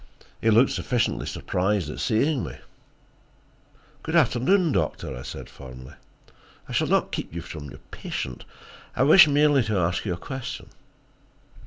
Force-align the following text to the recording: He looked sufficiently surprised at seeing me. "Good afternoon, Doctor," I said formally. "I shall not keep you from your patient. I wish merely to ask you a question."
He 0.41 0.49
looked 0.49 0.71
sufficiently 0.71 1.27
surprised 1.27 1.87
at 1.87 1.99
seeing 1.99 2.43
me. 2.43 2.55
"Good 4.01 4.15
afternoon, 4.15 4.71
Doctor," 4.71 5.15
I 5.15 5.21
said 5.21 5.47
formally. 5.47 5.93
"I 6.67 6.71
shall 6.71 6.87
not 6.87 7.11
keep 7.11 7.31
you 7.35 7.41
from 7.41 7.69
your 7.69 7.81
patient. 7.91 8.43
I 8.95 9.03
wish 9.03 9.27
merely 9.27 9.61
to 9.65 9.77
ask 9.77 10.03
you 10.03 10.13
a 10.13 10.17
question." 10.17 10.69